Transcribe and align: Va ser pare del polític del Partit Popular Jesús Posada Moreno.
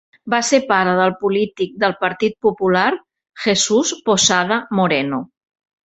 Va 0.33 0.37
ser 0.45 0.59
pare 0.71 0.95
del 0.99 1.13
polític 1.19 1.75
del 1.85 1.95
Partit 2.01 2.35
Popular 2.47 2.89
Jesús 3.47 3.95
Posada 4.11 4.63
Moreno. 4.81 5.27